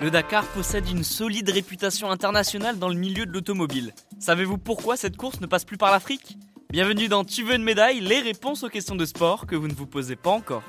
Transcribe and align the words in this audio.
Le 0.00 0.10
Dakar 0.10 0.44
possède 0.48 0.88
une 0.88 1.02
solide 1.02 1.48
réputation 1.50 2.10
internationale 2.10 2.78
dans 2.78 2.88
le 2.88 2.94
milieu 2.94 3.26
de 3.26 3.32
l'automobile. 3.32 3.92
Savez-vous 4.20 4.58
pourquoi 4.58 4.96
cette 4.96 5.16
course 5.16 5.40
ne 5.40 5.46
passe 5.46 5.64
plus 5.64 5.78
par 5.78 5.90
l'Afrique? 5.90 6.36
Bienvenue 6.70 7.08
dans 7.08 7.24
Tu 7.24 7.42
veux 7.42 7.54
une 7.54 7.62
médaille 7.62 8.00
Les 8.00 8.20
réponses 8.20 8.62
aux 8.62 8.68
questions 8.68 8.94
de 8.94 9.04
sport 9.04 9.46
que 9.46 9.56
vous 9.56 9.68
ne 9.68 9.74
vous 9.74 9.86
posez 9.86 10.14
pas 10.14 10.30
encore. 10.30 10.62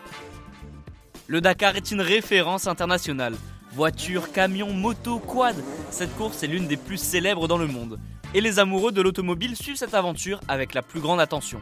Le 1.28 1.42
Dakar 1.42 1.76
est 1.76 1.92
une 1.92 2.02
référence 2.02 2.68
internationale. 2.68 3.36
Voitures, 3.74 4.32
camions, 4.32 4.74
motos, 4.74 5.20
quad, 5.20 5.56
cette 5.92 6.16
course 6.16 6.42
est 6.42 6.48
l'une 6.48 6.68
des 6.68 6.78
plus 6.78 6.98
célèbres 6.98 7.48
dans 7.48 7.58
le 7.58 7.68
monde. 7.68 8.00
Et 8.34 8.42
les 8.42 8.60
amoureux 8.60 8.92
de 8.92 9.02
l'automobile 9.02 9.56
suivent 9.56 9.76
cette 9.76 9.94
aventure 9.94 10.40
avec 10.48 10.74
la 10.74 10.82
plus 10.82 11.00
grande 11.00 11.20
attention. 11.20 11.60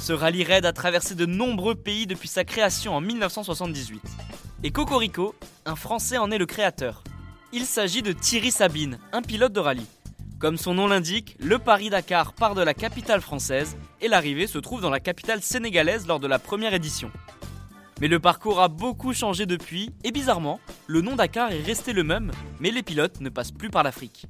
Ce 0.00 0.12
rallye 0.12 0.44
raid 0.44 0.64
a 0.64 0.72
traversé 0.72 1.14
de 1.14 1.26
nombreux 1.26 1.74
pays 1.74 2.06
depuis 2.06 2.28
sa 2.28 2.44
création 2.44 2.94
en 2.94 3.00
1978. 3.00 4.00
Et 4.62 4.70
Cocorico, 4.70 5.34
un 5.66 5.76
Français 5.76 6.18
en 6.18 6.30
est 6.30 6.38
le 6.38 6.46
créateur. 6.46 7.02
Il 7.52 7.64
s'agit 7.64 8.02
de 8.02 8.12
Thierry 8.12 8.50
Sabine, 8.50 8.98
un 9.12 9.22
pilote 9.22 9.52
de 9.52 9.60
rallye. 9.60 9.86
Comme 10.38 10.56
son 10.56 10.74
nom 10.74 10.86
l'indique, 10.86 11.36
le 11.40 11.58
Paris-Dakar 11.58 12.32
part 12.32 12.54
de 12.54 12.62
la 12.62 12.74
capitale 12.74 13.20
française 13.20 13.76
et 14.00 14.08
l'arrivée 14.08 14.46
se 14.46 14.58
trouve 14.58 14.80
dans 14.80 14.90
la 14.90 15.00
capitale 15.00 15.42
sénégalaise 15.42 16.06
lors 16.06 16.20
de 16.20 16.28
la 16.28 16.38
première 16.38 16.74
édition. 16.74 17.10
Mais 18.00 18.08
le 18.08 18.20
parcours 18.20 18.60
a 18.60 18.68
beaucoup 18.68 19.12
changé 19.12 19.46
depuis 19.46 19.90
et 20.04 20.12
bizarrement, 20.12 20.60
le 20.86 21.00
nom 21.00 21.16
Dakar 21.16 21.50
est 21.50 21.62
resté 21.62 21.92
le 21.92 22.04
même, 22.04 22.30
mais 22.60 22.70
les 22.70 22.84
pilotes 22.84 23.20
ne 23.20 23.28
passent 23.28 23.50
plus 23.50 23.70
par 23.70 23.82
l'Afrique. 23.82 24.26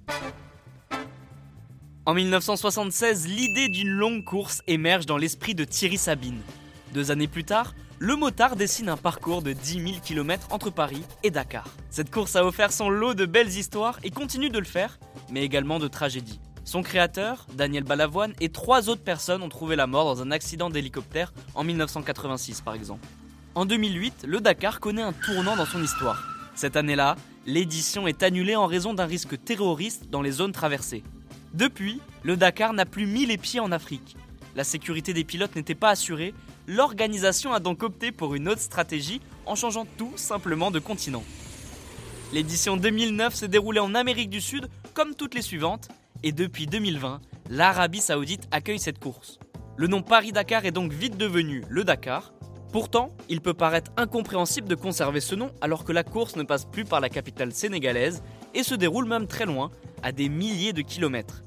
En 2.09 2.15
1976, 2.15 3.29
l'idée 3.29 3.69
d'une 3.69 3.91
longue 3.91 4.25
course 4.25 4.63
émerge 4.67 5.05
dans 5.05 5.19
l'esprit 5.19 5.55
de 5.55 5.65
Thierry 5.65 5.99
Sabine. 5.99 6.41
Deux 6.95 7.11
années 7.11 7.29
plus 7.29 7.45
tard, 7.45 7.75
le 7.99 8.17
motard 8.17 8.57
dessine 8.57 8.89
un 8.89 8.97
parcours 8.97 9.43
de 9.43 9.53
10 9.53 9.73
000 9.73 9.85
km 10.03 10.47
entre 10.49 10.71
Paris 10.71 11.03
et 11.23 11.31
Dakar. 11.31 11.69
Cette 11.91 12.11
course 12.11 12.35
a 12.35 12.47
offert 12.47 12.73
son 12.73 12.89
lot 12.89 13.13
de 13.13 13.27
belles 13.27 13.51
histoires 13.51 13.99
et 14.05 14.11
continue 14.11 14.49
de 14.49 14.59
le 14.59 14.65
faire, 14.65 14.99
mais 15.31 15.43
également 15.43 15.79
de 15.79 15.87
tragédies. 15.87 16.41
Son 16.65 16.83
créateur, 16.83 17.47
Daniel 17.53 17.85
Balavoine, 17.85 18.33
et 18.41 18.49
trois 18.49 18.89
autres 18.89 19.05
personnes 19.05 19.43
ont 19.43 19.51
trouvé 19.51 19.77
la 19.77 19.87
mort 19.87 20.07
dans 20.07 20.23
un 20.23 20.31
accident 20.31 20.71
d'hélicoptère 20.71 21.35
en 21.55 21.63
1986 21.63 22.63
par 22.63 22.73
exemple. 22.73 23.07
En 23.55 23.67
2008, 23.67 24.25
le 24.27 24.41
Dakar 24.41 24.81
connaît 24.81 25.03
un 25.03 25.13
tournant 25.13 25.57
dans 25.57 25.67
son 25.67 25.83
histoire. 25.83 26.27
Cette 26.55 26.77
année-là, 26.77 27.17
l'édition 27.45 28.09
est 28.09 28.23
annulée 28.23 28.57
en 28.57 28.65
raison 28.65 28.95
d'un 28.95 29.05
risque 29.05 29.45
terroriste 29.45 30.09
dans 30.09 30.23
les 30.23 30.31
zones 30.33 30.53
traversées. 30.53 31.03
Depuis, 31.55 32.01
le 32.23 32.37
Dakar 32.37 32.73
n'a 32.73 32.87
plus 32.87 33.07
mis 33.07 33.27
les 33.27 33.39
pieds 33.39 33.61
en 33.61 33.73
Afrique. 33.73 34.17
La 34.57 34.65
sécurité 34.65 35.13
des 35.13 35.25
pilotes 35.25 35.57
n'était 35.57 35.75
pas 35.75 35.91
assurée 35.91 36.35
L'organisation 36.71 37.55
a 37.55 37.61
donc 37.61 37.83
opté 37.83 38.13
pour 38.13 38.35
une 38.35 38.47
autre 38.47 38.61
stratégie 38.61 39.23
en 39.47 39.55
changeant 39.55 39.87
tout 39.97 40.13
simplement 40.17 40.71
de 40.71 40.79
continent. 40.79 41.25
L'édition 42.35 42.77
2009 42.77 43.35
s'est 43.35 43.49
déroulée 43.49 43.81
en 43.81 43.95
Amérique 43.95 44.29
du 44.29 44.43
Sud 44.43 44.69
comme 44.93 45.15
toutes 45.15 45.35
les 45.35 45.41
suivantes, 45.41 45.89
et 46.23 46.31
depuis 46.31 46.67
2020, 46.67 47.23
l'Arabie 47.49 48.03
Saoudite 48.03 48.47
accueille 48.51 48.79
cette 48.79 48.99
course. 48.99 49.39
Le 49.79 49.87
nom 49.87 50.03
Paris-Dakar 50.03 50.67
est 50.67 50.71
donc 50.71 50.93
vite 50.93 51.17
devenu 51.17 51.65
le 51.71 51.85
Dakar. 51.85 52.35
Pourtant, 52.71 53.17
il 53.31 53.41
peut 53.41 53.55
paraître 53.55 53.91
incompréhensible 53.97 54.69
de 54.69 54.75
conserver 54.75 55.21
ce 55.21 55.35
nom 55.35 55.51
alors 55.63 55.85
que 55.85 55.93
la 55.93 56.05
course 56.05 56.37
ne 56.37 56.43
passe 56.43 56.67
plus 56.67 56.85
par 56.85 57.01
la 57.01 57.09
capitale 57.09 57.55
sénégalaise 57.55 58.23
et 58.53 58.63
se 58.63 58.75
déroule 58.75 59.09
même 59.09 59.27
très 59.27 59.47
loin, 59.47 59.71
à 60.03 60.13
des 60.13 60.29
milliers 60.29 60.73
de 60.73 60.83
kilomètres. 60.83 61.43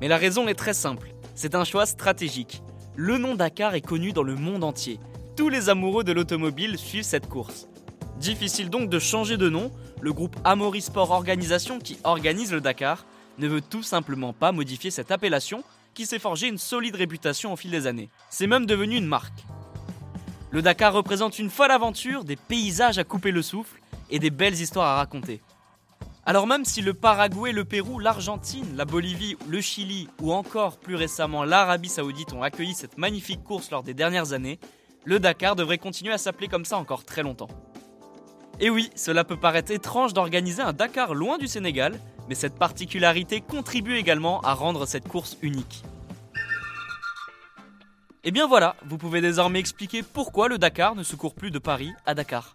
Mais 0.00 0.08
la 0.08 0.16
raison 0.16 0.48
est 0.48 0.54
très 0.54 0.74
simple, 0.74 1.14
c'est 1.34 1.54
un 1.54 1.64
choix 1.64 1.86
stratégique 1.86 2.62
le 3.00 3.16
nom 3.16 3.36
Dakar 3.36 3.76
est 3.76 3.80
connu 3.80 4.10
dans 4.10 4.24
le 4.24 4.34
monde 4.34 4.64
entier. 4.64 4.98
Tous 5.36 5.48
les 5.48 5.68
amoureux 5.68 6.02
de 6.02 6.10
l'automobile 6.10 6.76
suivent 6.76 7.04
cette 7.04 7.28
course. 7.28 7.68
Difficile 8.18 8.70
donc 8.70 8.90
de 8.90 8.98
changer 8.98 9.36
de 9.36 9.48
nom, 9.48 9.70
le 10.00 10.12
groupe 10.12 10.34
Amaury 10.42 10.80
Sport 10.82 11.12
Organisation 11.12 11.78
qui 11.78 11.96
organise 12.02 12.52
le 12.52 12.60
Dakar 12.60 13.06
ne 13.38 13.46
veut 13.46 13.60
tout 13.60 13.84
simplement 13.84 14.32
pas 14.32 14.50
modifier 14.50 14.90
cette 14.90 15.12
appellation 15.12 15.62
qui 15.94 16.06
s'est 16.06 16.18
forgé 16.18 16.48
une 16.48 16.58
solide 16.58 16.96
réputation 16.96 17.52
au 17.52 17.56
fil 17.56 17.70
des 17.70 17.86
années. 17.86 18.10
C'est 18.30 18.48
même 18.48 18.66
devenu 18.66 18.96
une 18.96 19.06
marque. 19.06 19.44
Le 20.50 20.60
Dakar 20.60 20.92
représente 20.92 21.38
une 21.38 21.50
folle 21.50 21.70
aventure, 21.70 22.24
des 22.24 22.34
paysages 22.34 22.98
à 22.98 23.04
couper 23.04 23.30
le 23.30 23.42
souffle 23.42 23.80
et 24.10 24.18
des 24.18 24.30
belles 24.30 24.60
histoires 24.60 24.88
à 24.88 24.96
raconter. 24.96 25.40
Alors 26.28 26.46
même 26.46 26.66
si 26.66 26.82
le 26.82 26.92
Paraguay, 26.92 27.52
le 27.52 27.64
Pérou, 27.64 27.98
l'Argentine, 27.98 28.76
la 28.76 28.84
Bolivie, 28.84 29.38
le 29.48 29.62
Chili 29.62 30.08
ou 30.20 30.34
encore 30.34 30.76
plus 30.76 30.94
récemment 30.94 31.42
l'Arabie 31.42 31.88
Saoudite 31.88 32.34
ont 32.34 32.42
accueilli 32.42 32.74
cette 32.74 32.98
magnifique 32.98 33.42
course 33.42 33.70
lors 33.70 33.82
des 33.82 33.94
dernières 33.94 34.34
années, 34.34 34.60
le 35.06 35.20
Dakar 35.20 35.56
devrait 35.56 35.78
continuer 35.78 36.12
à 36.12 36.18
s'appeler 36.18 36.48
comme 36.48 36.66
ça 36.66 36.76
encore 36.76 37.06
très 37.06 37.22
longtemps. 37.22 37.48
Et 38.60 38.68
oui, 38.68 38.90
cela 38.94 39.24
peut 39.24 39.38
paraître 39.38 39.72
étrange 39.72 40.12
d'organiser 40.12 40.60
un 40.60 40.74
Dakar 40.74 41.14
loin 41.14 41.38
du 41.38 41.48
Sénégal, 41.48 41.98
mais 42.28 42.34
cette 42.34 42.56
particularité 42.56 43.40
contribue 43.40 43.96
également 43.96 44.42
à 44.42 44.52
rendre 44.52 44.84
cette 44.84 45.08
course 45.08 45.38
unique. 45.40 45.82
Et 48.22 48.32
bien 48.32 48.46
voilà, 48.46 48.76
vous 48.84 48.98
pouvez 48.98 49.22
désormais 49.22 49.60
expliquer 49.60 50.02
pourquoi 50.02 50.48
le 50.48 50.58
Dakar 50.58 50.94
ne 50.94 51.04
se 51.04 51.16
court 51.16 51.34
plus 51.34 51.50
de 51.50 51.58
Paris 51.58 51.94
à 52.04 52.12
Dakar. 52.12 52.54